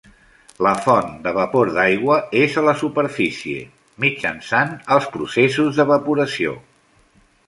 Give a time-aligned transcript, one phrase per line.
[0.67, 3.59] La font de vapor d'aigua és a la superfície,
[4.05, 6.57] mitjançant els processos d'evaporació.